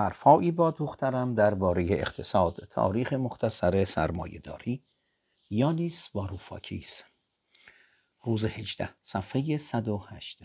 حرفهایی 0.00 0.52
با 0.52 0.70
دخترم 0.70 1.34
درباره 1.34 1.86
اقتصاد 1.90 2.54
تاریخ 2.70 3.12
مختصر 3.12 3.84
سرمایه 3.84 4.38
داری 4.38 4.82
یانیس 5.50 6.08
واروفاکیس 6.14 7.04
روز 8.24 8.44
18 8.44 8.88
صفحه 9.00 9.56
108 9.56 10.42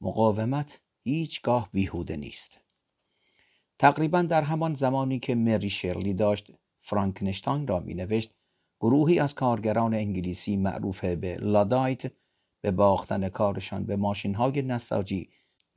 مقاومت 0.00 0.80
هیچگاه 1.02 1.68
بیهوده 1.72 2.16
نیست. 2.16 2.58
تقریبا 3.78 4.22
در 4.22 4.42
همان 4.42 4.74
زمانی 4.74 5.18
که 5.18 5.34
مری 5.34 5.70
شرلی 5.70 6.14
داشت 6.14 6.52
فرانکنشتاین 6.80 7.66
را 7.66 7.80
می 7.80 7.94
نوشت 7.94 8.34
گروهی 8.80 9.18
از 9.18 9.34
کارگران 9.34 9.94
انگلیسی 9.94 10.56
معروف 10.56 11.04
به 11.04 11.36
لادایت 11.36 12.12
به 12.60 12.70
باختن 12.70 13.28
کارشان 13.28 13.84
به 13.84 13.96
ماشین 13.96 14.34
های 14.34 14.62
نساجی 14.62 15.30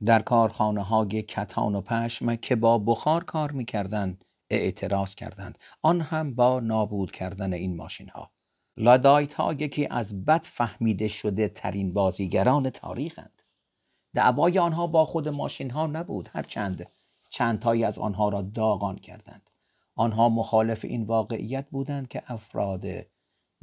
در 0.04 0.22
کارخانه 0.22 0.82
های 0.82 1.22
کتان 1.22 1.74
و 1.74 1.80
پشم 1.80 2.36
که 2.36 2.56
با 2.56 2.78
بخار 2.78 3.24
کار 3.24 3.52
می‌کردند 3.52 4.24
اعتراض 4.50 5.14
کردند. 5.14 5.58
آن 5.82 6.00
هم 6.00 6.34
با 6.34 6.60
نابود 6.60 7.12
کردن 7.12 7.52
این 7.52 7.76
ماشین 7.76 8.08
ها 8.08 8.30
لادایت 8.76 9.34
ها 9.34 9.52
یکی 9.52 9.86
از 9.90 10.24
بد 10.24 10.42
فهمیده 10.44 11.08
شده 11.08 11.48
ترین 11.48 11.92
بازیگران 11.92 12.70
تاریخند 12.70 13.42
دعوای 14.14 14.58
آنها 14.58 14.86
با 14.86 15.04
خود 15.04 15.28
ماشین 15.28 15.70
ها 15.70 15.86
نبود 15.86 16.28
هرچند 16.32 16.86
چند 17.28 17.58
تایی 17.58 17.84
از 17.84 17.98
آنها 17.98 18.28
را 18.28 18.42
داغان 18.42 18.96
کردند. 18.96 19.50
آنها 19.94 20.28
مخالف 20.28 20.84
این 20.84 21.02
واقعیت 21.02 21.70
بودند 21.70 22.08
که 22.08 22.22
افراد 22.26 22.86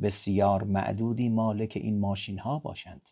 بسیار 0.02 0.64
معدودی 0.64 1.30
مالک 1.30 1.74
این 1.76 2.00
ماشین 2.00 2.40
ها 2.40 2.60
باشند. 2.60 3.10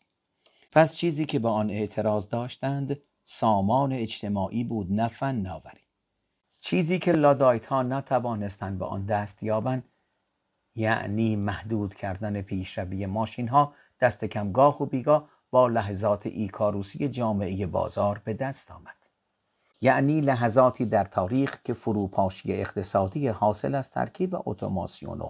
پس 0.72 0.96
چیزی 0.96 1.26
که 1.26 1.40
به 1.40 1.50
آن 1.50 1.70
اعتراض 1.70 2.30
داشتند 2.30 2.98
سامان 3.24 3.94
اجتماعی 3.94 4.64
بود 4.64 4.92
نه 4.92 5.08
فناوری 5.08 5.82
چیزی 6.62 7.00
که 7.00 7.12
لادایت 7.12 7.66
ها 7.66 7.84
نتوانستند 7.84 8.80
به 8.80 8.86
آن 8.86 9.06
دست 9.06 9.44
یابند 9.44 9.84
یعنی 10.76 11.36
محدود 11.36 11.94
کردن 11.96 12.42
پیشروی 12.42 13.06
ماشین 13.06 13.48
ها 13.48 13.74
دست 14.02 14.26
کم 14.26 14.52
گاه 14.52 14.84
و 14.84 14.86
بیگاه 14.86 15.30
با 15.52 15.68
لحظات 15.68 16.26
ایکاروسی 16.26 17.10
جامعه 17.10 17.68
بازار 17.68 18.22
به 18.26 18.34
دست 18.34 18.72
آمد 18.72 18.96
یعنی 19.82 20.22
لحظاتی 20.22 20.86
در 20.86 21.06
تاریخ 21.06 21.62
که 21.64 21.74
فروپاشی 21.74 22.54
اقتصادی 22.54 23.28
حاصل 23.28 23.76
از 23.76 23.92
ترکیب 23.92 24.38
اتوماسیون 24.46 25.22
و 25.22 25.30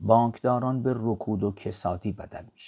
بانکداران 0.00 0.82
به 0.82 0.94
رکود 0.96 1.42
و 1.42 1.52
کسادی 1.52 2.12
بدل 2.12 2.42
می. 2.42 2.60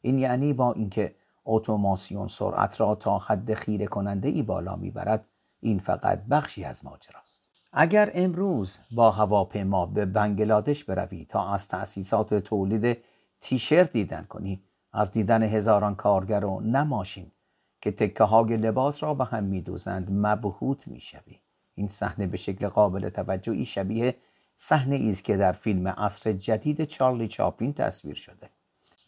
این 0.00 0.18
یعنی 0.18 0.52
با 0.52 0.72
اینکه 0.72 1.14
اتوماسیون 1.48 2.28
سرعت 2.28 2.80
را 2.80 2.94
تا 2.94 3.18
حد 3.18 3.54
خیره 3.54 3.86
کننده 3.86 4.28
ای 4.28 4.42
بالا 4.42 4.76
می‌برد 4.76 5.24
این 5.60 5.78
فقط 5.78 6.24
بخشی 6.24 6.64
از 6.64 6.84
ماجراست. 6.84 7.42
اگر 7.72 8.10
امروز 8.14 8.78
با 8.90 9.10
هواپیما 9.10 9.86
به 9.86 10.06
بنگلادش 10.06 10.84
بروی 10.84 11.24
تا 11.24 11.52
از 11.52 11.68
تأسیسات 11.68 12.34
تولید 12.34 12.98
تیشرت 13.40 13.92
دیدن 13.92 14.22
کنی 14.22 14.62
از 14.92 15.10
دیدن 15.10 15.42
هزاران 15.42 15.94
کارگر 15.94 16.44
و 16.44 16.60
نماشین 16.60 17.32
که 17.80 17.92
تکه 17.92 18.24
های 18.24 18.56
لباس 18.56 19.02
را 19.02 19.14
به 19.14 19.24
هم 19.24 19.44
میدوزند 19.44 20.08
مبهوت 20.12 20.88
می‌شوی. 20.88 21.40
این 21.74 21.88
صحنه 21.88 22.26
به 22.26 22.36
شکل 22.36 22.68
قابل 22.68 23.08
توجهی 23.08 23.64
شبیه 23.64 24.16
صحنه 24.56 25.08
است 25.10 25.24
که 25.24 25.36
در 25.36 25.52
فیلم 25.52 25.88
عصر 25.88 26.32
جدید 26.32 26.84
چارلی 26.84 27.28
چاپلین 27.28 27.72
تصویر 27.72 28.14
شده. 28.14 28.50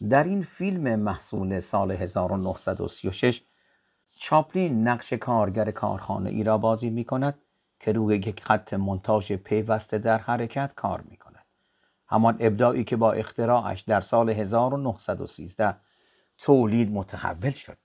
در 0.09 0.23
این 0.23 0.41
فیلم 0.41 0.95
محصول 0.99 1.59
سال 1.59 1.91
1936 1.91 3.41
چاپلین 4.17 4.87
نقش 4.87 5.13
کارگر 5.13 5.71
کارخانه 5.71 6.29
ای 6.29 6.43
را 6.43 6.57
بازی 6.57 6.89
می 6.89 7.03
کند 7.03 7.39
که 7.79 7.91
روی 7.91 8.15
یک 8.15 8.43
خط 8.43 8.73
منتاژ 8.73 9.31
پیوسته 9.31 9.97
در 9.97 10.17
حرکت 10.17 10.73
کار 10.75 11.01
می 11.01 11.17
کند. 11.17 11.45
همان 12.07 12.37
ابداعی 12.39 12.83
که 12.83 12.95
با 12.95 13.11
اختراعش 13.11 13.81
در 13.81 14.01
سال 14.01 14.29
1913 14.29 15.75
تولید 16.37 16.91
متحول 16.91 17.51
شد. 17.51 17.77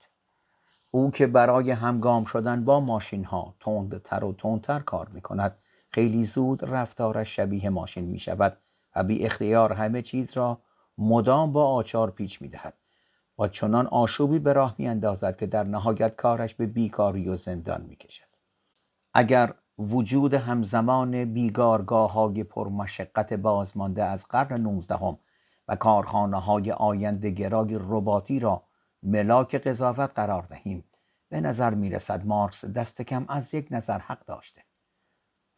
او 0.91 1.11
که 1.11 1.27
برای 1.27 1.71
همگام 1.71 2.25
شدن 2.25 2.65
با 2.65 2.79
ماشین 2.79 3.23
ها 3.23 3.55
تندتر 3.59 4.23
و 4.23 4.33
تندتر 4.33 4.79
کار 4.79 5.09
می 5.09 5.21
کند 5.21 5.57
خیلی 5.89 6.23
زود 6.23 6.65
رفتارش 6.65 7.35
شبیه 7.35 7.69
ماشین 7.69 8.05
می 8.05 8.19
شود 8.19 8.57
و 8.95 9.03
بی 9.03 9.25
اختیار 9.25 9.73
همه 9.73 10.01
چیز 10.01 10.37
را 10.37 10.61
مدام 10.97 11.53
با 11.53 11.69
آچار 11.69 12.11
پیچ 12.11 12.41
می 12.41 12.47
دهد 12.47 12.73
و 13.39 13.47
چنان 13.47 13.87
آشوبی 13.87 14.39
به 14.39 14.53
راه 14.53 14.75
می 14.77 14.87
اندازد 14.87 15.37
که 15.37 15.45
در 15.45 15.63
نهایت 15.63 16.15
کارش 16.15 16.53
به 16.53 16.65
بیکاری 16.65 17.29
و 17.29 17.35
زندان 17.35 17.81
می 17.81 17.95
کشد. 17.95 18.27
اگر 19.13 19.53
وجود 19.79 20.33
همزمان 20.33 21.25
بیگارگاه 21.33 22.11
های 22.11 22.43
پرمشقت 22.43 23.33
بازمانده 23.33 24.03
از 24.03 24.27
قرن 24.27 24.61
نوزدهم 24.61 25.19
و 25.67 25.75
کارخانه 25.75 26.41
های 26.41 26.71
آینده 26.71 27.29
گرای 27.29 27.75
رباتی 27.75 28.39
را 28.39 28.63
ملاک 29.03 29.55
قضاوت 29.55 30.11
قرار 30.15 30.43
دهیم 30.43 30.83
به 31.29 31.41
نظر 31.41 31.73
می 31.73 31.89
رسد 31.89 32.25
مارکس 32.25 32.65
دست 32.65 33.01
کم 33.01 33.25
از 33.27 33.53
یک 33.53 33.67
نظر 33.71 33.99
حق 33.99 34.25
داشته 34.25 34.61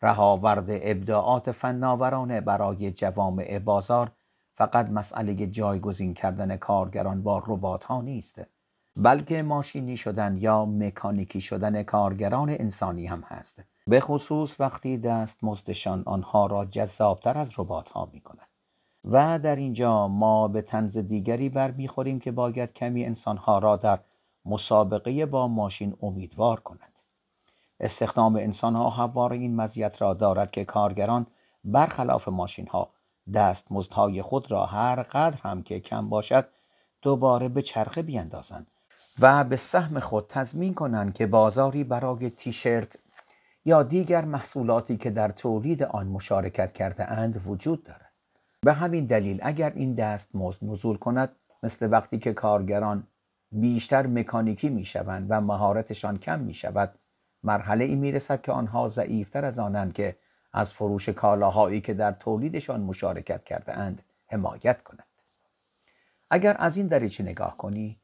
رهاورد 0.01 0.65
ابداعات 0.69 1.51
فناورانه 1.51 2.41
برای 2.41 2.91
جوامع 2.91 3.59
بازار 3.59 4.11
فقط 4.59 4.89
مسئله 4.89 5.47
جایگزین 5.47 6.13
کردن 6.13 6.57
کارگران 6.57 7.23
با 7.23 7.43
ربات 7.47 7.83
ها 7.83 8.01
نیست 8.01 8.41
بلکه 8.97 9.43
ماشینی 9.43 9.97
شدن 9.97 10.37
یا 10.37 10.65
مکانیکی 10.65 11.41
شدن 11.41 11.83
کارگران 11.83 12.49
انسانی 12.49 13.05
هم 13.05 13.21
هست. 13.21 13.63
به 13.87 13.99
خصوص 13.99 14.59
وقتی 14.59 14.97
دست 14.97 15.43
مزدشان 15.43 16.03
آنها 16.05 16.45
را 16.45 16.65
جذابتر 16.65 17.37
از 17.37 17.49
ربات 17.59 17.89
ها 17.89 18.09
می 18.13 18.21
و 19.05 19.39
در 19.39 19.55
اینجا 19.55 20.07
ما 20.07 20.47
به 20.47 20.61
تنز 20.61 20.97
دیگری 20.97 21.49
برمیخوریم 21.49 22.19
که 22.19 22.31
باید 22.31 22.73
کمی 22.73 23.05
انسانها 23.05 23.59
را 23.59 23.77
در 23.77 23.99
مسابقه 24.45 25.25
با 25.25 25.47
ماشین 25.47 25.97
امیدوار 26.01 26.59
کند. 26.59 26.99
استخدام 27.79 28.35
انسانها 28.35 28.89
همواره 28.89 29.37
این 29.37 29.55
مزیت 29.55 30.01
را 30.01 30.13
دارد 30.13 30.51
که 30.51 30.65
کارگران 30.65 31.27
برخلاف 31.63 32.27
ماشین 32.27 32.67
ها 32.67 32.89
دستمزدهای 33.33 34.21
خود 34.21 34.51
را 34.51 34.65
هر 34.65 35.03
قدر 35.03 35.37
هم 35.43 35.63
که 35.63 35.79
کم 35.79 36.09
باشد 36.09 36.47
دوباره 37.01 37.49
به 37.49 37.61
چرخه 37.61 38.01
بیندازند 38.01 38.67
و 39.19 39.43
به 39.43 39.55
سهم 39.55 39.99
خود 39.99 40.25
تضمین 40.29 40.73
کنند 40.73 41.13
که 41.13 41.27
بازاری 41.27 41.83
برای 41.83 42.29
تیشرت 42.29 42.95
یا 43.65 43.83
دیگر 43.83 44.25
محصولاتی 44.25 44.97
که 44.97 45.09
در 45.09 45.29
تولید 45.29 45.83
آن 45.83 46.07
مشارکت 46.07 46.71
کرده 46.71 47.11
اند 47.11 47.47
وجود 47.47 47.83
دارد. 47.83 48.11
به 48.61 48.73
همین 48.73 49.05
دلیل 49.05 49.39
اگر 49.43 49.73
این 49.75 49.93
دستمزد 49.93 50.65
نزول 50.65 50.97
کند 50.97 51.35
مثل 51.63 51.91
وقتی 51.91 52.19
که 52.19 52.33
کارگران 52.33 53.07
بیشتر 53.51 54.07
مکانیکی 54.07 54.69
می 54.69 54.85
شوند 54.85 55.27
و 55.29 55.41
مهارتشان 55.41 56.17
کم 56.17 56.39
می 56.39 56.53
شود 56.53 56.99
مرحله 57.43 57.85
ای 57.85 57.95
می 57.95 58.11
رسد 58.11 58.41
که 58.41 58.51
آنها 58.51 58.87
ضعیفتر 58.87 59.45
از 59.45 59.59
آنند 59.59 59.93
که 59.93 60.15
از 60.53 60.73
فروش 60.73 61.09
کالاهایی 61.09 61.81
که 61.81 61.93
در 61.93 62.11
تولیدشان 62.11 62.81
مشارکت 62.81 63.43
کرده 63.43 63.77
اند 63.77 64.01
حمایت 64.27 64.83
کند 64.83 65.07
اگر 66.29 66.55
از 66.59 66.77
این 66.77 66.87
دریچه 66.87 67.23
نگاه 67.23 67.57
کنی 67.57 67.99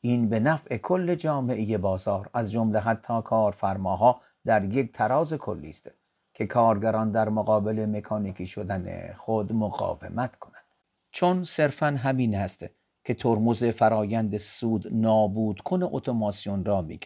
این 0.00 0.28
به 0.28 0.40
نفع 0.40 0.76
کل 0.76 1.14
جامعه 1.14 1.78
بازار 1.78 2.30
از 2.34 2.52
جمله 2.52 2.78
حتی 2.78 3.22
کارفرماها 3.22 4.20
در 4.44 4.64
یک 4.64 4.92
تراز 4.92 5.34
کلی 5.34 5.70
است 5.70 5.90
که 6.34 6.46
کارگران 6.46 7.10
در 7.10 7.28
مقابل 7.28 7.86
مکانیکی 7.86 8.46
شدن 8.46 9.12
خود 9.12 9.52
مقاومت 9.52 10.36
کنند. 10.36 10.64
چون 11.10 11.44
صرفا 11.44 11.86
همین 11.86 12.34
است 12.34 12.66
که 13.04 13.14
ترمز 13.14 13.64
فرایند 13.64 14.36
سود 14.36 14.94
نابود 14.94 15.60
کن 15.60 15.82
اتوماسیون 15.82 16.64
را 16.64 16.82
می 16.82 16.98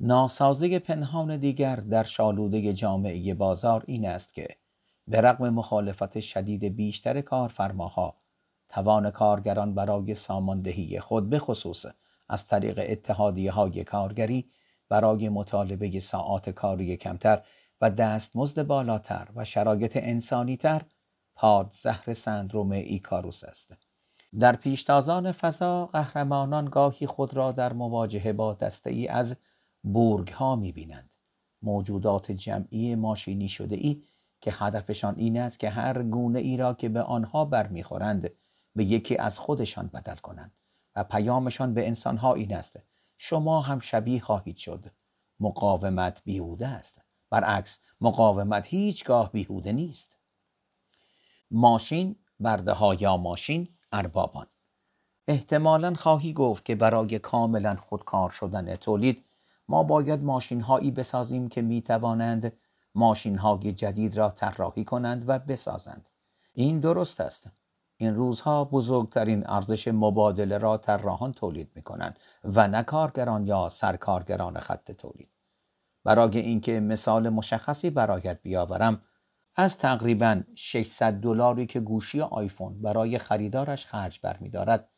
ناسازه 0.00 0.78
پنهان 0.78 1.36
دیگر 1.36 1.76
در 1.76 2.02
شالوده 2.02 2.72
جامعه 2.72 3.34
بازار 3.34 3.84
این 3.86 4.08
است 4.08 4.34
که 4.34 4.48
به 5.08 5.20
رغم 5.20 5.50
مخالفت 5.50 6.20
شدید 6.20 6.64
بیشتر 6.64 7.20
کارفرماها 7.20 8.16
توان 8.68 9.10
کارگران 9.10 9.74
برای 9.74 10.14
ساماندهی 10.14 11.00
خود 11.00 11.30
به 11.30 11.38
خصوص 11.38 11.86
از 12.28 12.46
طریق 12.46 12.80
اتحادیه 12.88 13.52
های 13.52 13.84
کارگری 13.84 14.50
برای 14.88 15.28
مطالبه 15.28 16.00
ساعات 16.00 16.50
کاری 16.50 16.96
کمتر 16.96 17.42
و 17.80 17.90
دستمزد 17.90 18.62
بالاتر 18.62 19.28
و 19.36 19.44
شرایط 19.44 19.98
انسانیتر 20.02 20.82
پاد 21.34 21.68
زهر 21.72 22.14
سندروم 22.14 22.70
ایکاروس 22.70 23.44
است. 23.44 23.76
در 24.40 24.56
پیشتازان 24.56 25.32
فضا 25.32 25.86
قهرمانان 25.86 26.64
گاهی 26.64 27.06
خود 27.06 27.34
را 27.34 27.52
در 27.52 27.72
مواجهه 27.72 28.32
با 28.32 28.54
دسته 28.54 28.90
ای 28.90 29.08
از 29.08 29.36
بورگ 29.82 30.28
ها 30.28 30.56
می 30.56 30.72
بینند. 30.72 31.10
موجودات 31.62 32.32
جمعی 32.32 32.94
ماشینی 32.94 33.48
شده 33.48 33.76
ای 33.76 34.02
که 34.40 34.52
هدفشان 34.54 35.14
این 35.16 35.40
است 35.40 35.60
که 35.60 35.70
هر 35.70 36.02
گونه 36.02 36.38
ای 36.38 36.56
را 36.56 36.74
که 36.74 36.88
به 36.88 37.02
آنها 37.02 37.44
برمیخورند 37.44 38.30
به 38.74 38.84
یکی 38.84 39.16
از 39.16 39.38
خودشان 39.38 39.86
بدل 39.86 40.16
کنند 40.16 40.52
و 40.96 41.04
پیامشان 41.04 41.74
به 41.74 41.86
انسانها 41.86 42.34
این 42.34 42.54
است 42.54 42.78
شما 43.16 43.60
هم 43.60 43.80
شبیه 43.80 44.20
خواهید 44.20 44.56
شد. 44.56 44.90
مقاومت 45.40 46.22
بیهوده 46.24 46.68
است. 46.68 47.00
برعکس 47.30 47.78
مقاومت 48.00 48.66
هیچگاه 48.66 49.32
بیهوده 49.32 49.72
نیست. 49.72 50.16
ماشین 51.50 52.16
برده 52.40 52.72
ها 52.72 52.94
یا 52.94 53.16
ماشین 53.16 53.68
اربابان. 53.92 54.46
احتمالا 55.28 55.94
خواهی 55.94 56.32
گفت 56.32 56.64
که 56.64 56.74
برای 56.74 57.18
کاملا 57.18 57.76
خودکار 57.76 58.30
شدن 58.30 58.76
تولید 58.76 59.24
ما 59.68 59.82
باید 59.82 60.22
ماشین 60.24 60.60
هایی 60.60 60.90
بسازیم 60.90 61.48
که 61.48 61.62
می 61.62 61.82
توانند 61.82 62.52
ماشین 62.94 63.38
های 63.38 63.72
جدید 63.72 64.16
را 64.16 64.28
طراحی 64.28 64.84
کنند 64.84 65.24
و 65.28 65.38
بسازند. 65.38 66.08
این 66.52 66.80
درست 66.80 67.20
است. 67.20 67.50
این 67.96 68.14
روزها 68.14 68.64
بزرگترین 68.64 69.46
ارزش 69.46 69.88
مبادله 69.88 70.58
را 70.58 70.76
طراحان 70.76 71.32
تولید 71.32 71.70
می 71.74 71.82
کنند 71.82 72.18
و 72.44 72.68
نه 72.68 72.82
کارگران 72.82 73.46
یا 73.46 73.68
سرکارگران 73.68 74.60
خط 74.60 74.92
تولید. 74.92 75.30
برای 76.04 76.38
اینکه 76.38 76.80
مثال 76.80 77.28
مشخصی 77.28 77.90
برایت 77.90 78.42
بیاورم 78.42 79.02
از 79.56 79.78
تقریبا 79.78 80.42
600 80.54 81.12
دلاری 81.12 81.66
که 81.66 81.80
گوشی 81.80 82.20
آیفون 82.20 82.82
برای 82.82 83.18
خریدارش 83.18 83.86
خرج 83.86 84.20
برمیدارد 84.22 84.88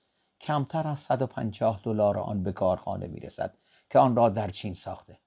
کمتر 0.41 0.89
از 0.89 0.99
150 0.99 1.81
دلار 1.83 2.19
آن 2.19 2.43
به 2.43 2.53
کارخانه 2.53 3.07
می‌رسد. 3.07 3.60
که 3.91 3.99
آن 3.99 4.17
را 4.17 4.29
در 4.29 4.51
چین 4.51 4.75
ساخته 4.75 5.19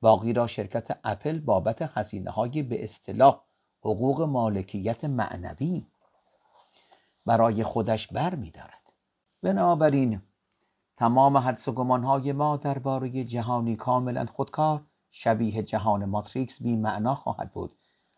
باقی 0.00 0.32
را 0.32 0.46
شرکت 0.46 0.98
اپل 1.04 1.38
بابت 1.38 1.82
هزینه 1.98 2.30
های 2.30 2.62
به 2.62 2.84
اصطلاح 2.84 3.40
حقوق 3.80 4.22
مالکیت 4.22 5.04
معنوی 5.04 5.86
برای 7.26 7.62
خودش 7.62 8.08
بر 8.08 8.34
می 8.34 8.50
دارد. 8.50 8.92
بنابراین 9.42 10.22
تمام 10.96 11.36
حدس 11.36 11.68
و 11.68 11.72
گمانهای 11.72 12.32
ما 12.32 12.56
درباره 12.56 13.24
جهانی 13.24 13.76
کاملا 13.76 14.26
خودکار 14.26 14.86
شبیه 15.10 15.62
جهان 15.62 16.04
ماتریکس 16.04 16.62
بی 16.62 16.76
معنا 16.76 17.14
خواهد 17.14 17.52
بود 17.52 17.72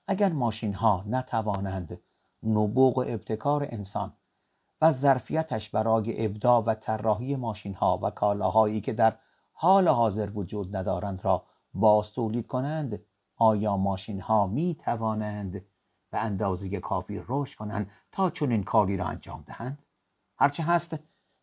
اگر 0.06 0.32
ماشین 0.32 0.74
ها 0.74 1.04
نتوانند 1.06 2.00
نبوغ 2.42 2.98
و 2.98 3.00
ابتکار 3.00 3.68
انسان 3.70 4.12
و 4.80 4.92
ظرفیتش 4.92 5.70
برای 5.70 6.24
ابداع 6.24 6.62
و 6.62 6.74
طراحی 6.74 7.36
ماشین 7.36 7.74
ها 7.74 7.98
و 8.02 8.10
کالاهایی 8.10 8.80
که 8.80 8.92
در 8.92 9.18
حال 9.52 9.88
حاضر 9.88 10.30
وجود 10.30 10.76
ندارند 10.76 11.24
را 11.24 11.44
باز 11.74 12.12
تولید 12.12 12.46
کنند. 12.46 13.04
آیا 13.36 13.76
ماشین 13.76 14.20
ها 14.20 14.46
می 14.46 14.74
توانند 14.74 15.64
به 16.10 16.18
اندازه 16.18 16.80
کافی 16.80 17.22
رشد 17.28 17.58
کنند 17.58 17.90
تا 18.12 18.30
چنین 18.30 18.64
کاری 18.64 18.96
را 18.96 19.06
انجام 19.06 19.44
دهند؟ 19.46 19.82
هرچه 20.38 20.62
هست 20.62 20.98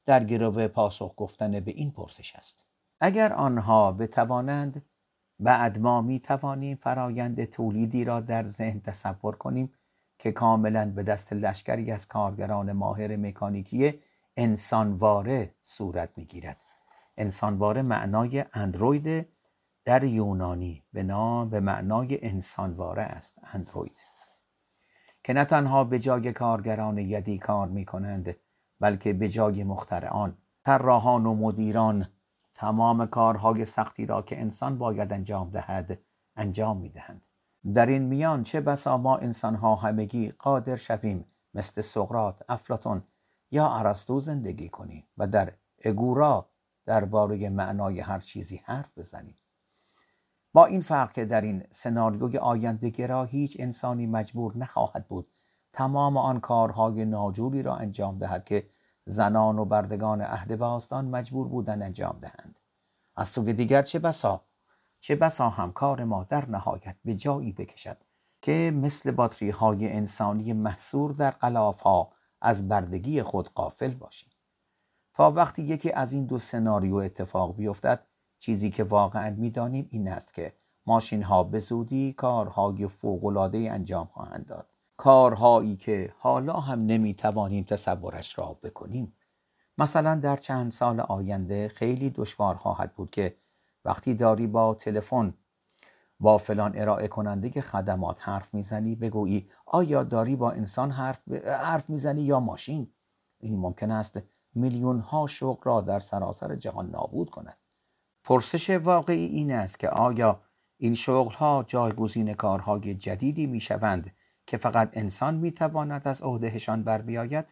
در 0.06 0.24
گروه 0.24 0.68
پاسخ 0.68 1.14
گفتن 1.18 1.60
به 1.60 1.72
این 1.72 1.92
پرسش 1.92 2.36
است. 2.36 2.66
اگر 3.00 3.34
آنها 3.34 3.92
بتوانند 3.92 4.86
بعد 5.40 5.80
ما 5.80 6.02
می 6.02 6.20
توانیم 6.20 6.78
فرایند 6.78 7.46
تولیدی 7.46 8.06
را 8.06 8.20
در 8.20 8.44
ذهن 8.44 8.80
تصور 8.80 9.36
کنیم 9.36 9.74
که 10.20 10.32
کاملا 10.32 10.92
به 10.92 11.04
دست 11.04 11.34
لشکری 11.34 11.92
از 11.92 12.08
کارگران 12.08 12.72
ماهر 12.72 13.16
مکانیکی 13.16 14.00
انسانواره 14.38 15.56
صورت 15.62 16.10
می 16.18 16.26
گیرد. 16.26 16.69
انسانواره 17.20 17.82
معنای 17.82 18.46
اندروید 18.54 19.28
در 19.86 20.04
یونانی 20.04 20.84
به 20.94 21.04
نام 21.04 21.50
به 21.50 21.60
معنای 21.60 22.26
انسانواره 22.26 23.02
است 23.02 23.40
اندروید 23.54 23.98
که 25.24 25.34
نه 25.34 25.46
تنها 25.46 25.84
به 25.84 26.00
جای 26.00 26.34
کارگران 26.34 26.98
یدی 26.98 27.38
کار 27.38 27.68
می 27.68 27.86
کنند 27.86 28.36
بلکه 28.80 29.14
به 29.14 29.30
جای 29.30 29.64
مخترعان 29.64 30.38
طراحان 30.66 31.26
و 31.26 31.34
مدیران 31.34 32.08
تمام 32.54 33.06
کارهای 33.06 33.66
سختی 33.66 34.06
را 34.06 34.22
که 34.22 34.42
انسان 34.42 34.78
باید 34.78 35.14
انجام 35.14 35.50
دهد 35.50 36.00
انجام 36.36 36.78
می 36.78 36.90
دهند. 36.90 37.22
در 37.74 37.86
این 37.86 38.04
میان 38.04 38.44
چه 38.44 38.62
بسا 38.62 38.98
ما 38.98 39.18
انسانها 39.18 39.76
همگی 39.76 40.30
قادر 40.30 40.76
شویم 40.76 41.26
مثل 41.54 41.82
سقرات، 41.82 42.42
افلاتون 42.50 43.04
یا 43.52 43.70
ارسطو 43.70 44.20
زندگی 44.20 44.70
کنیم 44.70 45.08
و 45.18 45.28
در 45.28 45.54
اگورا 45.86 46.49
درباره 46.90 47.50
معنای 47.50 48.00
هر 48.00 48.20
چیزی 48.20 48.62
حرف 48.66 48.98
بزنیم. 48.98 49.36
با 50.54 50.66
این 50.66 50.82
فرق 50.82 51.12
که 51.12 51.26
در 51.26 51.42
این 51.42 51.64
سناریوی 51.72 52.38
آینده 52.38 53.08
را 53.08 53.24
هیچ 53.24 53.58
انسانی 53.60 54.08
مجبور 54.08 54.58
نخواهد 54.58 55.08
بود 55.08 55.28
تمام 55.74 56.18
آن 56.18 56.40
کارهای 56.40 57.06
ناجوری 57.06 57.64
را 57.64 57.76
انجام 57.76 58.18
دهد 58.18 58.46
که 58.46 58.70
زنان 59.06 59.60
و 59.60 59.66
بردگان 59.66 60.22
عهد 60.22 60.56
باستان 60.56 61.06
مجبور 61.06 61.48
بودن 61.48 61.82
انجام 61.82 62.18
دهند. 62.22 62.60
از 63.16 63.28
سوی 63.28 63.54
دیگر 63.54 63.82
چه 63.82 64.00
بسا؟ 64.00 64.42
چه 65.00 65.16
بسا 65.16 65.50
همکار 65.50 66.04
ما 66.04 66.24
در 66.24 66.50
نهایت 66.50 66.96
به 67.06 67.16
جایی 67.16 67.52
بکشد 67.52 67.98
که 68.42 68.72
مثل 68.76 69.12
باتری 69.12 69.50
های 69.50 69.92
انسانی 69.92 70.54
محصور 70.54 71.12
در 71.12 71.32
قلاف 71.32 71.82
ها 71.82 72.10
از 72.42 72.68
بردگی 72.68 73.24
خود 73.24 73.50
قافل 73.50 73.94
باشیم؟ 73.94 74.29
تا 75.14 75.32
وقتی 75.32 75.62
یکی 75.62 75.92
از 75.92 76.14
این 76.14 76.26
دو 76.26 76.40
سناریو 76.40 76.96
اتفاق 76.96 77.56
بیفتد 77.56 78.06
چیزی 78.40 78.70
که 78.70 78.84
واقعا 78.84 79.30
می‌دانیم 79.30 79.88
این 79.90 80.08
است 80.08 80.34
که 80.34 80.54
ماشین 80.86 81.24
ها 81.24 81.44
به 81.44 81.60
زودی 81.60 82.14
کارهای 82.14 82.88
فوق 82.88 83.26
انجام 83.54 84.06
خواهند 84.06 84.46
داد. 84.46 84.70
کارهایی 84.98 85.76
که 85.76 86.14
حالا 86.18 86.54
هم 86.54 86.86
نمی‌توانیم 86.86 87.64
تصورش 87.64 88.40
را 88.40 88.60
بکنیم. 88.64 89.16
مثلا 89.78 90.16
در 90.16 90.38
چند 90.38 90.72
سال 90.72 91.00
آینده 91.00 91.68
خیلی 91.68 92.10
دشوار 92.10 92.56
خواهد 92.56 92.96
بود 92.96 93.12
که 93.12 93.36
وقتی 93.86 94.14
داری 94.14 94.48
با 94.48 94.74
تلفن 94.74 95.34
با 96.20 96.38
فلان 96.38 96.72
ارائه 96.76 97.08
کننده 97.08 97.62
خدمات 97.62 98.20
حرف 98.22 98.54
می‌زنی 98.54 98.96
بگویی 98.96 99.50
آیا 99.66 100.04
داری 100.04 100.36
با 100.36 100.52
انسان 100.52 100.92
حرف, 100.92 101.32
حرف 101.46 101.90
می‌زنی 101.90 102.22
یا 102.22 102.40
ماشین؟ 102.40 102.94
این 103.40 103.60
ممکن 103.60 103.92
است 103.92 104.22
میلیون 104.60 105.00
ها 105.00 105.28
شغل 105.28 105.64
را 105.64 105.82
در 105.82 106.00
سراسر 106.00 106.56
جهان 106.56 106.90
نابود 106.90 107.30
کند 107.30 107.58
پرسش 108.24 108.70
واقعی 108.70 109.26
این 109.26 109.52
است 109.52 109.80
که 109.80 109.90
آیا 109.90 110.42
این 110.78 110.96
شغل 110.96 111.34
ها 111.34 111.66
جایگزین 111.68 112.34
کارهای 112.34 112.96
جدیدی 112.96 113.48
می 113.48 113.60
شوند 113.60 114.12
که 114.48 114.58
فقط 114.58 114.90
انسان 114.94 115.36
می 115.36 115.52
تواند 115.52 116.08
از 116.08 116.22
عهدهشان 116.22 116.84
بر 116.84 117.02
بیاید 117.02 117.46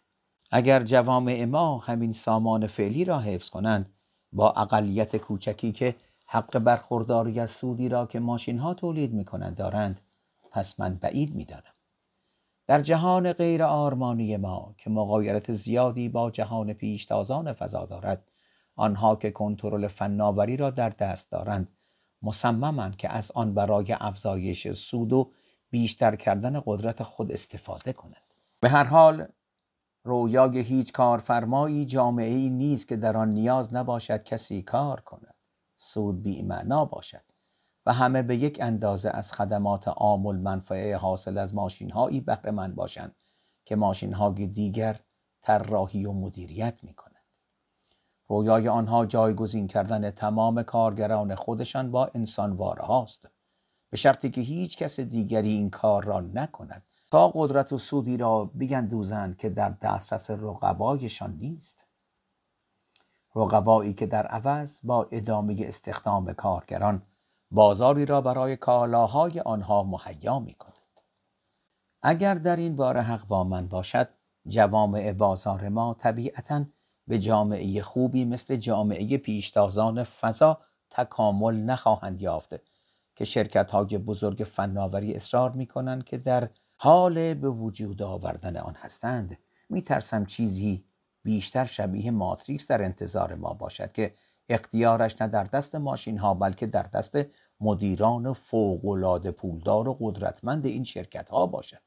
اگر 0.52 0.84
جوامع 0.84 1.46
ما 1.46 1.78
همین 1.78 2.12
سامان 2.12 2.68
فعلی 2.68 3.06
را 3.06 3.20
حفظ 3.20 3.50
کنند 3.50 3.94
با 4.32 4.52
اقلیت 4.52 5.18
کوچکی 5.18 5.72
که 5.72 5.96
حق 6.28 6.60
برخورداری 6.60 7.40
از 7.40 7.52
سودی 7.52 7.90
را 7.90 8.06
که 8.06 8.20
ماشین 8.20 8.60
ها 8.60 8.74
تولید 8.74 9.14
می 9.14 9.26
کنند 9.26 9.56
دارند 9.56 10.02
پس 10.52 10.80
من 10.80 10.96
بعید 10.96 11.36
می 11.36 11.46
دارم. 11.46 11.77
در 12.68 12.82
جهان 12.82 13.34
غیر 13.34 13.64
آرمانی 13.64 14.38
ما 14.38 14.76
که 14.78 14.90
مقایرت 14.90 15.52
زیادی 15.52 16.10
با 16.10 16.32
جهان 16.32 16.74
پیشتازان 16.74 17.54
فضا 17.54 17.86
دارد 17.86 18.32
آنها 18.76 19.16
که 19.16 19.32
کنترل 19.32 19.88
فناوری 19.88 20.58
را 20.58 20.70
در 20.70 20.90
دست 20.90 21.32
دارند 21.32 21.78
مصممند 22.22 22.96
که 22.96 23.10
از 23.10 23.32
آن 23.32 23.54
برای 23.54 23.96
افزایش 24.00 24.72
سود 24.72 25.14
و 25.14 25.32
بیشتر 25.70 26.16
کردن 26.16 26.62
قدرت 26.66 27.04
خود 27.04 27.32
استفاده 27.32 27.94
کنند. 27.94 28.22
به 28.60 28.70
هر 28.70 28.84
حال 28.84 29.28
رویای 30.04 30.60
هیچ 30.60 30.92
کارفرمایی 30.92 31.86
جامعه 31.86 32.36
ای 32.36 32.50
نیست 32.50 32.88
که 32.88 32.96
در 32.96 33.18
آن 33.18 33.30
نیاز 33.30 33.74
نباشد 33.74 34.24
کسی 34.24 34.62
کار 34.62 35.02
کند. 35.02 35.36
سود 35.76 36.24
بی 36.24 36.42
معنا 36.42 36.86
باشد. 36.86 37.27
و 37.88 37.94
همه 37.94 38.22
به 38.22 38.38
یک 38.38 38.58
اندازه 38.62 39.10
از 39.10 39.34
خدمات 39.34 39.88
عام 39.88 40.36
منفعه 40.36 40.98
حاصل 40.98 41.38
از 41.38 41.56
ماشین 41.56 41.92
هایی 41.92 42.22
بهره 42.22 42.52
مند 42.52 42.76
باشند 42.76 43.16
که 43.66 43.76
ماشین 43.76 44.14
های 44.14 44.48
دیگر 44.48 45.00
طراحی 45.42 46.06
و 46.06 46.12
مدیریت 46.12 46.80
می 46.84 46.94
کنند. 46.94 47.24
رویای 48.28 48.68
آنها 48.68 49.06
جایگزین 49.06 49.68
کردن 49.68 50.12
تمام 50.12 50.64
کارگران 50.64 51.36
خودشان 51.36 51.92
با 51.92 52.12
انسانواره 52.16 52.84
هاست. 52.84 53.28
به 53.90 53.98
شرطی 53.98 54.30
که 54.30 54.42
هیچ 54.42 54.78
کس 54.78 55.00
دیگری 55.00 55.50
این 55.50 55.70
کار 55.70 56.04
را 56.04 56.22
نکند. 56.22 56.84
تا 57.12 57.32
قدرت 57.36 57.74
و 57.74 57.78
سودی 57.78 58.18
را 58.18 58.46
بیندوزند 58.46 59.38
که 59.38 59.50
در 59.50 59.70
دسترس 59.70 60.32
رقبایشان 60.32 61.38
نیست. 61.38 61.86
رقبایی 63.36 63.94
که 63.94 64.06
در 64.06 64.26
عوض 64.26 64.80
با 64.84 65.08
ادامه 65.12 65.56
استخدام 65.60 66.34
کارگران 66.34 67.02
بازاری 67.52 68.06
را 68.06 68.22
برای 68.22 68.56
کالاهای 68.58 69.40
آنها 69.40 69.84
مهیا 69.84 70.40
می 70.40 70.54
کند. 70.54 70.74
اگر 72.02 72.36
در 72.36 72.56
این 72.56 72.76
بار 72.76 72.98
حق 72.98 73.28
با 73.28 73.44
من 73.44 73.68
باشد 73.68 74.10
جوامع 74.48 75.14
بازار 75.14 75.70
ما 75.70 75.94
طبیعتا 76.00 76.66
به 77.08 77.20
جامعه 77.20 77.82
خوبی 77.82 78.26
مثل 78.26 78.56
جامعه 78.56 79.18
پیشتازان 79.18 80.04
فضا 80.04 80.62
تکامل 80.90 81.56
نخواهند 81.56 82.22
یافت 82.22 82.56
که 83.16 83.26
شرکت 83.26 83.72
های 83.72 83.98
بزرگ 83.98 84.44
فناوری 84.44 85.14
اصرار 85.14 85.52
می 85.52 85.66
کنند 85.66 86.04
که 86.04 86.18
در 86.18 86.50
حال 86.76 87.34
به 87.34 87.50
وجود 87.50 88.02
آوردن 88.02 88.58
آن 88.58 88.76
هستند 88.76 89.38
می 89.70 89.82
ترسم 89.82 90.26
چیزی 90.26 90.86
بیشتر 91.24 91.66
شبیه 91.66 92.12
Matrix 92.12 92.68
در 92.68 92.84
انتظار 92.84 93.36
ما 93.36 93.54
باشد 93.54 93.92
که 93.92 94.14
اختیارش 94.50 95.22
نه 95.22 95.28
در 95.28 95.44
دست 95.44 95.76
ماشین 95.76 96.18
ها 96.18 96.34
بلکه 96.34 96.66
در 96.66 96.84
دست 96.84 97.18
مدیران 97.60 98.34
فوقالعاده 98.34 99.32
پولدار 99.32 99.88
و 99.88 99.98
قدرتمند 100.02 100.66
این 100.66 100.84
شرکت 100.84 101.30
ها 101.30 101.46
باشد. 101.46 101.82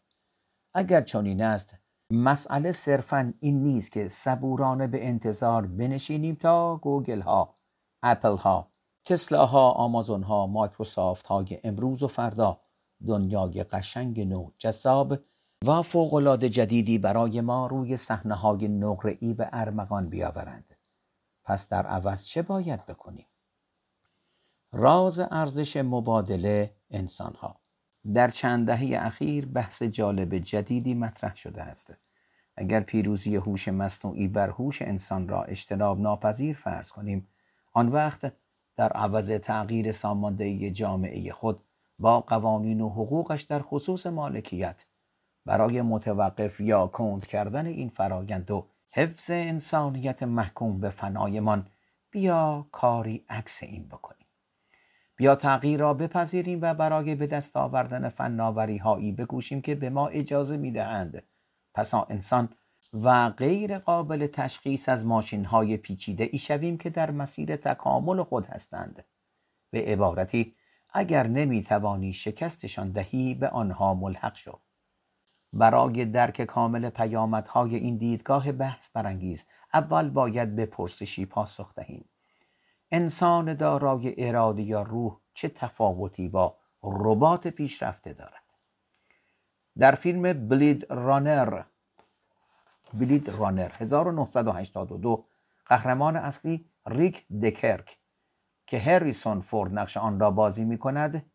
اگر 0.74 1.00
چنین 1.00 1.42
است 1.42 1.74
مسئله 2.12 2.72
صرفا 2.72 3.34
این 3.40 3.62
نیست 3.62 3.92
که 3.92 4.08
صبورانه 4.08 4.86
به 4.86 5.08
انتظار 5.08 5.66
بنشینیم 5.66 6.34
تا 6.34 6.76
گوگل 6.76 7.20
ها 7.20 7.54
اپل 8.02 8.36
ها 8.36 8.72
تسلا 9.04 9.46
ها 9.46 9.70
آمازون 9.70 10.22
ها 10.22 10.46
مایکروسافت 10.46 11.26
های 11.26 11.60
امروز 11.64 12.02
و 12.02 12.08
فردا 12.08 12.60
دنیای 13.06 13.64
قشنگ 13.64 14.20
نو 14.20 14.50
جذاب 14.58 15.18
و 15.66 15.82
فوقالعاده 15.82 16.48
جدیدی 16.48 16.98
برای 16.98 17.40
ما 17.40 17.66
روی 17.66 17.96
صحنه 17.96 18.34
های 18.34 18.68
نقره‌ای 18.68 19.34
به 19.34 19.48
ارمغان 19.52 20.08
بیاورند. 20.08 20.69
پس 21.44 21.68
در 21.68 21.86
عوض 21.86 22.24
چه 22.24 22.42
باید 22.42 22.86
بکنیم؟ 22.86 23.26
راز 24.72 25.20
ارزش 25.20 25.76
مبادله 25.76 26.74
انسان 26.90 27.34
ها 27.34 27.60
در 28.14 28.30
چند 28.30 28.66
دهه 28.66 29.06
اخیر 29.06 29.46
بحث 29.46 29.82
جالب 29.82 30.38
جدیدی 30.38 30.94
مطرح 30.94 31.36
شده 31.36 31.62
است. 31.62 31.94
اگر 32.56 32.80
پیروزی 32.80 33.36
هوش 33.36 33.68
مصنوعی 33.68 34.28
بر 34.28 34.50
هوش 34.50 34.82
انسان 34.82 35.28
را 35.28 35.42
اجتناب 35.42 36.00
ناپذیر 36.00 36.56
فرض 36.56 36.92
کنیم 36.92 37.28
آن 37.72 37.88
وقت 37.88 38.32
در 38.76 38.92
عوض 38.92 39.30
تغییر 39.30 39.92
ساماندهی 39.92 40.70
جامعه 40.70 41.32
خود 41.32 41.64
با 41.98 42.20
قوانین 42.20 42.80
و 42.80 42.88
حقوقش 42.88 43.42
در 43.42 43.62
خصوص 43.62 44.06
مالکیت 44.06 44.84
برای 45.46 45.82
متوقف 45.82 46.60
یا 46.60 46.86
کند 46.86 47.26
کردن 47.26 47.66
این 47.66 47.88
فرایند 47.88 48.50
و 48.50 48.66
حفظ 48.92 49.30
انسانیت 49.30 50.22
محکوم 50.22 50.80
به 50.80 50.90
فنایمان. 50.90 51.66
بیا 52.10 52.68
کاری 52.72 53.24
عکس 53.28 53.62
این 53.62 53.88
بکنیم. 53.88 54.26
بیا 55.16 55.36
تغییر 55.36 55.80
را 55.80 55.94
بپذیریم 55.94 56.58
و 56.62 56.74
برای 56.74 57.14
به 57.14 57.26
دست 57.26 57.56
آوردن 57.56 58.08
فناوری 58.08 58.78
هایی 58.78 59.12
بکوشیم 59.12 59.62
که 59.62 59.74
به 59.74 59.90
ما 59.90 60.08
اجازه 60.08 60.56
می‌دهند. 60.56 61.22
پسا 61.74 62.06
انسان 62.10 62.48
و 62.92 63.30
غیر 63.30 63.78
قابل 63.78 64.26
تشخیص 64.26 64.88
از 64.88 65.06
ماشین 65.06 65.44
های 65.44 65.76
پیچیده 65.76 66.28
ای 66.32 66.38
شویم 66.38 66.78
که 66.78 66.90
در 66.90 67.10
مسیر 67.10 67.56
تکامل 67.56 68.22
خود 68.22 68.46
هستند. 68.46 69.04
به 69.70 69.84
عبارتی 69.84 70.54
اگر 70.92 71.26
نمی 71.26 71.62
توانی 71.62 72.12
شکستشان 72.12 72.92
دهی 72.92 73.34
به 73.34 73.48
آنها 73.48 73.94
ملحق 73.94 74.36
شو. 74.36 74.60
برای 75.52 76.04
درک 76.04 76.42
کامل 76.42 76.90
پیامدهای 76.90 77.76
این 77.76 77.96
دیدگاه 77.96 78.52
بحث 78.52 78.90
برانگیز 78.90 79.46
اول 79.74 80.10
باید 80.10 80.56
به 80.56 80.66
پرسشی 80.66 81.26
پاسخ 81.26 81.74
دهیم. 81.74 82.08
انسان 82.90 83.54
دارای 83.54 84.14
اراده 84.28 84.62
یا 84.62 84.82
روح 84.82 85.16
چه 85.34 85.48
تفاوتی 85.48 86.28
با 86.28 86.56
ربات 86.82 87.48
پیشرفته 87.48 88.12
دارد؟ 88.12 88.42
در 89.78 89.94
فیلم 89.94 90.48
بلید 90.48 90.92
رانر 90.92 91.62
بلید 92.94 93.30
رانر 93.30 93.70
1982 93.78 95.26
قهرمان 95.66 96.16
اصلی 96.16 96.70
ریک 96.86 97.26
دکرک 97.42 97.98
که 98.66 98.78
هریسون 98.78 99.40
فورد 99.40 99.78
نقش 99.78 99.96
آن 99.96 100.20
را 100.20 100.30
بازی 100.30 100.64
می 100.64 100.78
کند 100.78 101.29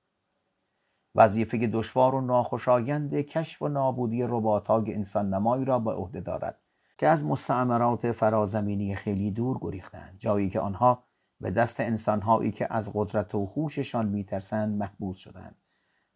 وظیفه 1.15 1.67
دشوار 1.67 2.15
و 2.15 2.21
ناخوشایند 2.21 3.15
کشف 3.15 3.61
و 3.61 3.67
نابودی 3.67 4.23
رباتهای 4.23 4.93
انسان 4.93 5.33
نمایی 5.33 5.65
را 5.65 5.79
به 5.79 5.91
عهده 5.91 6.19
دارد 6.19 6.59
که 6.97 7.07
از 7.07 7.25
مستعمرات 7.25 8.11
فرازمینی 8.11 8.95
خیلی 8.95 9.31
دور 9.31 9.57
گریختند 9.61 10.15
جایی 10.17 10.49
که 10.49 10.59
آنها 10.59 11.03
به 11.41 11.51
دست 11.51 11.79
انسانهایی 11.79 12.51
که 12.51 12.73
از 12.73 12.91
قدرت 12.93 13.35
و 13.35 13.45
هوششان 13.45 14.07
میترسند 14.07 14.77
محبوس 14.77 15.17
شدند 15.17 15.55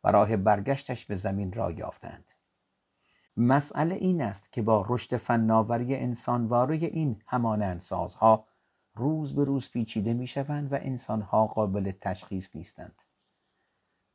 و 0.03 0.11
راه 0.11 0.37
برگشتش 0.37 1.05
به 1.05 1.15
زمین 1.15 1.53
را 1.53 1.71
یافتند 1.71 2.31
مسئله 3.37 3.95
این 3.95 4.21
است 4.21 4.51
که 4.51 4.61
با 4.61 4.85
رشد 4.89 5.17
فناوری 5.17 5.95
انسانواره 5.95 6.75
این 6.75 7.21
همانند 7.27 7.79
سازها 7.79 8.45
روز 8.95 9.35
به 9.35 9.43
روز 9.43 9.69
پیچیده 9.71 10.13
می 10.13 10.27
شوند 10.27 10.73
و 10.73 10.77
انسانها 10.81 11.47
قابل 11.47 11.91
تشخیص 12.01 12.55
نیستند. 12.55 13.01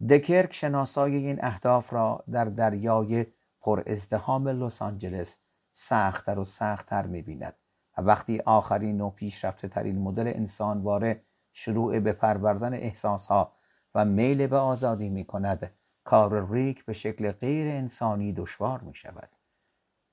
دکرک 0.08 0.52
شناسای 0.52 1.16
این 1.16 1.38
اهداف 1.42 1.92
را 1.92 2.24
در 2.30 2.44
دریای 2.44 3.26
پر 3.60 3.82
ازدهام 3.86 4.48
لس 4.48 4.82
آنجلس 4.82 5.38
سختتر 5.72 6.38
و 6.38 6.44
سختتر 6.44 7.06
می 7.06 7.22
بیند 7.22 7.54
و 7.98 8.02
وقتی 8.02 8.40
آخرین 8.40 9.00
و 9.00 9.10
پیشرفته 9.10 9.68
ترین 9.68 9.98
مدل 9.98 10.26
انسانواره 10.26 11.22
شروع 11.52 12.00
به 12.00 12.12
پروردن 12.12 12.74
احساسها 12.74 13.56
و 13.94 14.04
میل 14.04 14.46
به 14.46 14.56
آزادی 14.56 15.08
می 15.08 15.24
کند 15.24 15.70
کار 16.04 16.52
ریک 16.52 16.84
به 16.84 16.92
شکل 16.92 17.32
غیر 17.32 17.68
انسانی 17.68 18.32
دشوار 18.32 18.80
می 18.80 18.94
شود. 18.94 19.28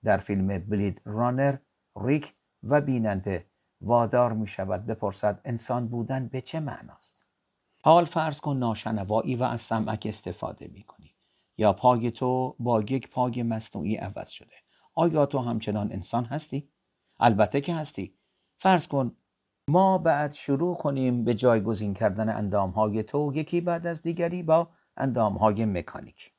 در 0.04 0.18
فیلم 0.18 0.48
بلید 0.48 1.02
رانر 1.06 1.56
ریک 1.96 2.34
و 2.64 2.82
بیننده 2.82 3.46
وادار 3.82 4.34
می 4.34 4.48
شود 4.48 4.86
بپرسد 4.86 5.42
انسان 5.46 5.88
بودن 5.88 6.28
به 6.28 6.42
چه 6.42 6.60
معناست 6.60 7.21
حال 7.84 8.06
فرض 8.06 8.42
کن 8.42 8.58
ناشنوایی 8.58 9.36
و 9.36 9.44
از 9.44 9.62
سمعک 9.62 10.06
استفاده 10.06 10.68
می 10.68 10.84
کنی 10.84 11.16
یا 11.58 11.74
پای 11.74 12.12
تو 12.12 12.56
با 12.60 12.82
یک 12.82 13.10
پای 13.10 13.44
مصنوعی 13.44 13.96
عوض 13.96 14.30
شده. 14.30 14.56
آیا 14.94 15.26
تو 15.26 15.40
همچنان 15.40 15.92
انسان 15.92 16.26
هستی؟ 16.26 16.70
البته 17.20 17.62
که 17.62 17.76
هستی. 17.76 18.18
فرض 18.58 18.88
کن 18.88 19.16
ما 19.68 19.98
بعد 19.98 20.34
شروع 20.34 20.76
کنیم 20.78 21.24
به 21.24 21.34
جایگزین 21.34 21.94
کردن 21.94 22.30
اندامهای 22.30 23.04
تو 23.04 23.32
یکی 23.36 23.62
بعد 23.62 23.88
از 23.88 24.02
دیگری 24.02 24.44
با 24.44 24.70
اندامهای 24.98 25.66
مکانیک. 25.66 26.34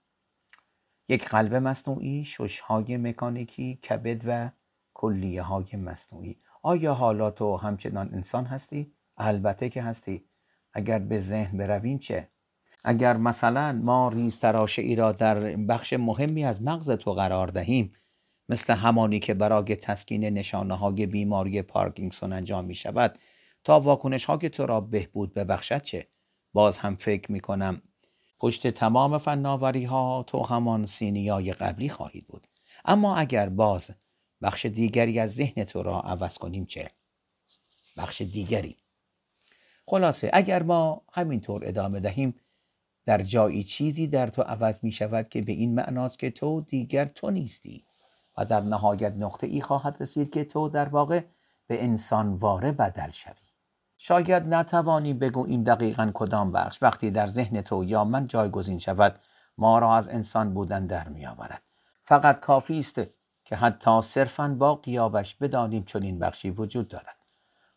یک 1.09 1.29
قلب 1.29 1.55
مصنوعی، 1.55 2.25
ششهای 2.25 2.97
مکانیکی، 2.97 3.75
کبد 3.75 4.23
و 4.27 4.51
کلیه 4.95 5.43
های 5.43 5.77
مصنوعی. 5.77 6.41
آیا 6.63 6.95
حالا 6.95 7.31
تو 7.31 7.57
همچنان 7.57 8.15
انسان 8.15 8.45
هستی؟ 8.45 8.95
البته 9.17 9.69
که 9.69 9.83
هستی. 9.83 10.29
اگر 10.73 10.99
به 10.99 11.19
ذهن 11.19 11.59
برویم 11.59 11.99
چه؟ 11.99 12.29
اگر 12.85 13.17
مثلا 13.17 13.73
ما 13.73 14.09
ریز 14.09 14.41
تراشه 14.41 14.83
ای 14.83 14.95
را 14.95 15.13
در 15.13 15.41
بخش 15.57 15.93
مهمی 15.93 16.45
از 16.45 16.63
مغز 16.63 16.91
تو 16.91 17.13
قرار 17.13 17.49
دهیم 17.49 17.93
مثل 18.49 18.75
همانی 18.75 19.19
که 19.19 19.35
برای 19.35 19.77
تسکین 19.77 20.25
نشانه 20.25 20.75
های 20.75 21.07
بیماری 21.07 21.63
پارکینگسون 21.63 22.33
انجام 22.33 22.65
می 22.65 22.75
شود 22.75 23.19
تا 23.65 23.81
واکنش 23.81 24.25
های 24.25 24.49
تو 24.49 24.67
را 24.67 24.81
بهبود 24.81 25.35
ببخشد 25.35 25.83
چه؟ 25.83 26.09
باز 26.53 26.79
هم 26.79 26.97
فکر 26.97 27.33
می 27.33 27.41
کنم 27.41 27.83
پشت 28.41 28.67
تمام 28.67 29.19
فناوری 29.19 29.85
ها 29.85 30.25
تو 30.27 30.43
همان 30.43 30.87
سینیای 30.87 31.53
قبلی 31.53 31.89
خواهید 31.89 32.27
بود 32.27 32.47
اما 32.85 33.17
اگر 33.17 33.49
باز 33.49 33.91
بخش 34.43 34.67
دیگری 34.67 35.19
از 35.19 35.35
ذهن 35.35 35.65
تو 35.65 35.83
را 35.83 36.01
عوض 36.01 36.39
کنیم 36.39 36.67
چه؟ 36.67 36.91
بخش 37.97 38.23
دیگری 38.23 38.77
خلاصه 39.93 40.31
اگر 40.33 40.63
ما 40.63 41.03
همینطور 41.13 41.63
ادامه 41.65 42.01
دهیم 42.01 42.35
در 43.07 43.23
جایی 43.23 43.63
چیزی 43.63 44.07
در 44.07 44.27
تو 44.27 44.43
عوض 44.43 44.81
می 44.83 44.91
شود 44.91 45.29
که 45.29 45.43
به 45.43 45.53
این 45.53 45.75
معناست 45.75 46.19
که 46.19 46.31
تو 46.31 46.61
دیگر 46.61 47.05
تو 47.05 47.31
نیستی 47.31 47.85
و 48.39 48.45
در 48.45 48.61
نهایت 48.61 49.15
نقطه 49.17 49.47
ای 49.47 49.61
خواهد 49.61 49.97
رسید 50.01 50.31
که 50.31 50.45
تو 50.45 50.69
در 50.69 50.89
واقع 50.89 51.21
به 51.67 51.85
انسان 51.85 52.35
واره 52.35 52.73
بدل 52.73 53.11
شوی. 53.11 53.35
شاید 53.99 54.55
نتوانی 54.55 55.15
بگوییم 55.15 55.65
دقیقا 55.65 56.11
کدام 56.15 56.53
بخش. 56.53 56.83
وقتی 56.83 57.11
در 57.11 57.27
ذهن 57.27 57.63
تو 57.63 57.85
یا 57.85 58.05
من 58.05 58.27
جایگزین 58.27 58.79
شود 58.79 59.21
ما 59.59 59.79
را 59.79 59.97
از 59.97 60.09
انسان 60.09 60.55
بودن 60.55 60.87
در 60.87 61.09
می 61.09 61.27
آورد 61.27 61.63
فقط 62.03 62.41
کافی 62.41 62.79
است 62.79 63.01
که 63.45 63.57
حتی 63.57 64.03
صرفا 64.03 64.49
با 64.59 64.75
قیابش 64.75 65.35
بدانیم 65.35 65.85
چنین 65.85 66.19
بخشی 66.19 66.51
وجود 66.51 66.89
دارد. 66.89 67.22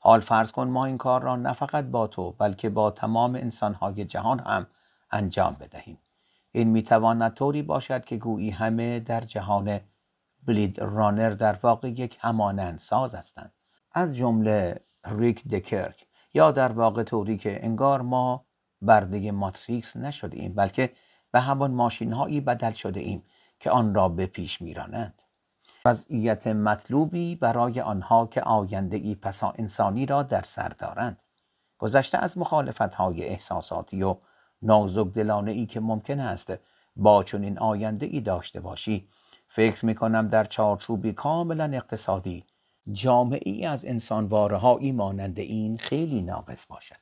حال 0.05 0.19
فرض 0.19 0.51
کن 0.51 0.67
ما 0.67 0.85
این 0.85 0.97
کار 0.97 1.21
را 1.21 1.35
نه 1.35 1.53
فقط 1.53 1.85
با 1.85 2.07
تو 2.07 2.31
بلکه 2.31 2.69
با 2.69 2.91
تمام 2.91 3.35
انسانهای 3.35 4.05
جهان 4.05 4.39
هم 4.39 4.67
انجام 5.12 5.57
بدهیم. 5.59 5.97
این 6.51 6.67
می‌تواند 6.67 7.33
طوری 7.33 7.62
باشد 7.62 8.05
که 8.05 8.17
گویی 8.17 8.50
همه 8.50 9.00
در 9.00 9.21
جهان 9.21 9.79
بلید 10.47 10.79
رانر 10.79 11.29
در 11.29 11.59
واقع 11.63 11.89
یک 11.89 12.17
همانند 12.21 12.79
ساز 12.79 13.15
هستند. 13.15 13.53
از 13.91 14.17
جمله 14.17 14.81
ریک 15.05 15.47
دکرک 15.47 16.07
یا 16.33 16.51
در 16.51 16.71
واقع 16.71 17.03
طوری 17.03 17.38
که 17.38 17.65
انگار 17.65 18.01
ما 18.01 18.45
برده 18.81 19.31
ماتریکس 19.31 19.97
نشده 19.97 20.38
ایم 20.38 20.53
بلکه 20.53 20.93
به 21.31 21.39
همان 21.39 21.71
ماشین 21.71 22.13
هایی 22.13 22.41
بدل 22.41 22.71
شده 22.71 23.00
ایم 23.00 23.24
که 23.59 23.71
آن 23.71 23.95
را 23.95 24.09
به 24.09 24.25
پیش 24.25 24.62
میرانند. 24.62 25.21
وضعیت 25.85 26.47
مطلوبی 26.47 27.35
برای 27.35 27.81
آنها 27.81 28.27
که 28.27 28.41
آینده 28.41 28.97
ای 28.97 29.15
پسا 29.15 29.53
انسانی 29.57 30.05
را 30.05 30.23
در 30.23 30.41
سر 30.41 30.69
دارند. 30.69 31.17
گذشته 31.77 32.17
از 32.17 32.37
مخالفت 32.37 32.95
های 32.95 33.23
احساساتی 33.23 34.03
و 34.03 34.17
نازک 34.61 35.07
دلانه 35.13 35.51
ای 35.51 35.65
که 35.65 35.79
ممکن 35.79 36.19
است 36.19 36.53
با 36.95 37.23
چنین 37.23 37.59
آینده 37.59 38.05
ای 38.05 38.21
داشته 38.21 38.59
باشی 38.59 39.07
فکر 39.47 39.85
می 39.85 39.95
کنم 39.95 40.27
در 40.27 40.43
چارچوبی 40.43 41.13
کاملا 41.13 41.63
اقتصادی 41.63 42.45
جامعه 42.91 43.51
ای 43.51 43.65
از 43.65 43.85
انسانواره 43.85 44.57
هایی 44.57 44.91
مانند 44.91 45.39
این 45.39 45.77
خیلی 45.77 46.21
ناقص 46.21 46.65
باشد. 46.67 46.95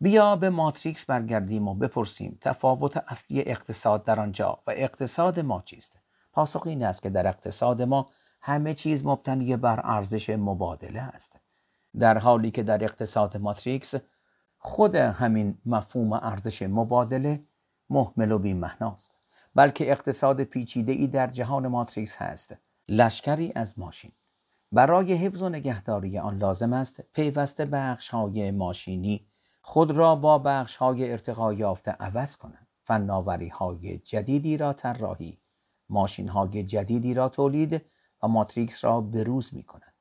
بیا 0.00 0.36
به 0.36 0.50
ماتریکس 0.50 1.04
برگردیم 1.04 1.68
و 1.68 1.74
بپرسیم 1.74 2.38
تفاوت 2.40 2.96
اصلی 2.96 3.40
اقتصاد 3.40 4.04
در 4.04 4.20
آنجا 4.20 4.62
و 4.66 4.70
اقتصاد 4.76 5.40
ما 5.40 5.62
چیست؟ 5.66 5.98
پاسخ 6.32 6.66
این 6.66 6.84
است 6.84 7.02
که 7.02 7.10
در 7.10 7.26
اقتصاد 7.26 7.82
ما 7.82 8.08
همه 8.40 8.74
چیز 8.74 9.04
مبتنی 9.04 9.56
بر 9.56 9.80
ارزش 9.84 10.30
مبادله 10.30 11.00
است. 11.00 11.36
در 11.98 12.18
حالی 12.18 12.50
که 12.50 12.62
در 12.62 12.84
اقتصاد 12.84 13.36
ماتریکس 13.36 13.94
خود 14.58 14.94
همین 14.94 15.58
مفهوم 15.66 16.12
ارزش 16.12 16.62
مبادله 16.62 17.42
محمل 17.90 18.32
و 18.32 18.38
بیمهناست 18.38 19.14
بلکه 19.54 19.90
اقتصاد 19.90 20.42
پیچیده 20.42 20.92
ای 20.92 21.06
در 21.06 21.26
جهان 21.26 21.66
ماتریکس 21.66 22.16
هست. 22.16 22.56
لشکری 22.88 23.52
از 23.54 23.78
ماشین. 23.78 24.12
برای 24.72 25.14
حفظ 25.14 25.42
و 25.42 25.48
نگهداری 25.48 26.18
آن 26.18 26.38
لازم 26.38 26.72
است 26.72 27.00
پیوسته 27.00 27.64
بخش 27.64 28.10
های 28.10 28.50
ماشینی 28.50 29.26
خود 29.62 29.90
را 29.90 30.16
با 30.16 30.38
بخش 30.38 30.76
های 30.76 31.12
ارتقا 31.12 31.52
یافته 31.52 31.90
عوض 31.90 32.36
کنند. 32.36 32.66
فناوری 32.84 33.48
های 33.48 33.98
جدیدی 33.98 34.56
را 34.56 34.72
طراحی 34.72 35.38
ماشین 35.90 36.28
های 36.28 36.62
جدیدی 36.62 37.14
را 37.14 37.28
تولید 37.28 37.82
و 38.22 38.28
ماتریکس 38.28 38.84
را 38.84 39.00
بروز 39.00 39.54
می 39.54 39.62
کنند 39.62 39.94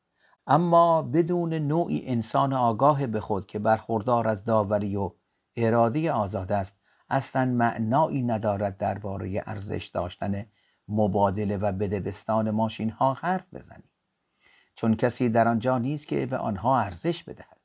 اما 0.47 1.01
بدون 1.01 1.53
نوعی 1.53 2.07
انسان 2.07 2.53
آگاه 2.53 3.07
به 3.07 3.19
خود 3.19 3.45
که 3.45 3.59
برخوردار 3.59 4.27
از 4.27 4.45
داوری 4.45 4.95
و 4.95 5.11
اراده 5.55 6.11
آزاد 6.11 6.51
است 6.51 6.75
اصلا 7.09 7.45
معنایی 7.45 8.23
ندارد 8.23 8.77
درباره 8.77 9.43
ارزش 9.45 9.87
داشتن 9.87 10.45
مبادله 10.87 11.57
و 11.57 11.71
بدبستان 11.71 12.51
ماشین 12.51 12.89
ها 12.89 13.13
حرف 13.13 13.53
بزنیم. 13.53 13.89
چون 14.75 14.95
کسی 14.95 15.29
در 15.29 15.47
آنجا 15.47 15.77
نیست 15.77 16.07
که 16.07 16.25
به 16.25 16.37
آنها 16.37 16.79
ارزش 16.79 17.23
بدهد. 17.23 17.57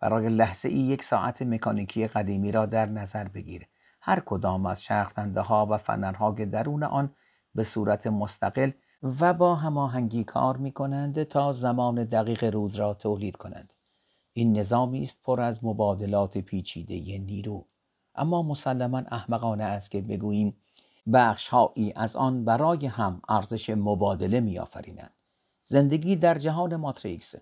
برای 0.00 0.28
لحظه 0.28 0.68
ای 0.68 0.78
یک 0.78 1.02
ساعت 1.04 1.42
مکانیکی 1.42 2.06
قدیمی 2.06 2.52
را 2.52 2.66
در 2.66 2.86
نظر 2.86 3.28
بگیر. 3.28 3.66
هر 4.08 4.20
کدام 4.20 4.66
از 4.66 4.82
شرختنده 4.82 5.40
ها 5.40 5.66
و 5.70 5.76
فنرها 5.76 6.34
که 6.34 6.46
درون 6.46 6.82
آن 6.82 7.14
به 7.54 7.62
صورت 7.62 8.06
مستقل 8.06 8.70
و 9.20 9.34
با 9.34 9.54
هماهنگی 9.54 10.24
کار 10.24 10.56
می 10.56 10.72
کنند 10.72 11.22
تا 11.22 11.52
زمان 11.52 12.04
دقیق 12.04 12.44
روز 12.44 12.76
را 12.76 12.94
تولید 12.94 13.36
کنند. 13.36 13.72
این 14.32 14.58
نظامی 14.58 15.02
است 15.02 15.22
پر 15.22 15.40
از 15.40 15.64
مبادلات 15.64 16.38
پیچیده 16.38 17.18
نیرو. 17.18 17.66
اما 18.14 18.42
مسلما 18.42 18.98
احمقانه 18.98 19.64
است 19.64 19.90
که 19.90 20.00
بگوییم 20.00 20.56
بخشهایی 21.12 21.92
از 21.96 22.16
آن 22.16 22.44
برای 22.44 22.86
هم 22.86 23.22
ارزش 23.28 23.70
مبادله 23.70 24.40
میآفرینند. 24.40 25.14
زندگی 25.62 26.16
در 26.16 26.38
جهان 26.38 26.76
ماتریکس 26.76 27.34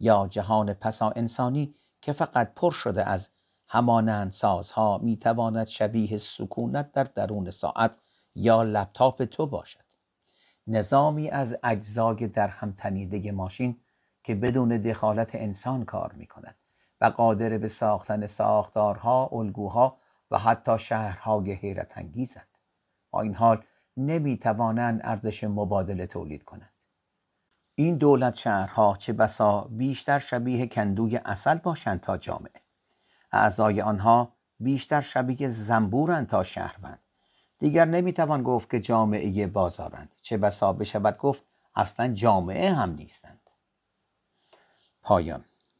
یا 0.00 0.28
جهان 0.30 0.74
پسا 0.74 1.10
انسانی 1.10 1.74
که 2.00 2.12
فقط 2.12 2.54
پر 2.54 2.70
شده 2.70 3.08
از 3.08 3.30
همانند 3.74 4.32
سازها 4.32 4.98
می‌تواند 4.98 5.66
شبیه 5.66 6.18
سکونت 6.18 6.92
در 6.92 7.04
درون 7.04 7.50
ساعت 7.50 7.98
یا 8.34 8.62
لپتاپ 8.62 9.24
تو 9.24 9.46
باشد 9.46 9.84
نظامی 10.66 11.30
از 11.30 11.56
اجزای 11.62 12.28
در 12.28 12.48
هم 12.48 12.72
تنیده 12.72 13.32
ماشین 13.32 13.80
که 14.24 14.34
بدون 14.34 14.68
دخالت 14.68 15.34
انسان 15.34 15.84
کار 15.84 16.12
می 16.12 16.26
کند 16.26 16.56
و 17.00 17.04
قادر 17.04 17.58
به 17.58 17.68
ساختن 17.68 18.26
ساختارها، 18.26 19.28
الگوها 19.32 19.98
و 20.30 20.38
حتی 20.38 20.78
شهرهای 20.78 21.52
حیرت 21.52 21.98
انگیزند. 21.98 22.58
با 23.10 23.20
این 23.20 23.34
حال 23.34 23.64
نمی 23.96 24.38
توانند 24.38 25.00
ارزش 25.04 25.44
مبادله 25.44 26.06
تولید 26.06 26.42
کنند. 26.42 26.72
این 27.74 27.96
دولت 27.96 28.34
شهرها 28.34 28.96
چه 28.96 29.12
بسا 29.12 29.60
بیشتر 29.60 30.18
شبیه 30.18 30.66
کندوی 30.66 31.16
اصل 31.16 31.58
باشند 31.58 32.00
تا 32.00 32.16
جامعه. 32.16 32.61
اعضای 33.32 33.80
آنها 33.80 34.32
بیشتر 34.60 35.00
شبیه 35.00 35.48
زنبورند 35.48 36.26
تا 36.26 36.42
شهروند. 36.42 36.98
دیگر 37.58 37.84
نمی‌توان 37.84 38.42
گفت 38.42 38.70
که 38.70 38.80
جامعه 38.80 39.46
بازارند. 39.46 40.14
چه 40.22 40.36
بسا 40.36 40.72
بشود 40.72 41.18
گفت 41.18 41.44
اصلا 41.74 42.08
جامعه 42.08 42.72
هم 42.72 42.94
نیستند. 42.94 43.50
پایان. 45.02 45.44